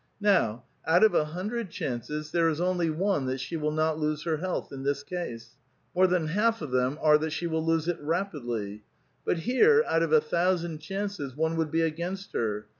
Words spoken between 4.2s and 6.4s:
her health in this case. More than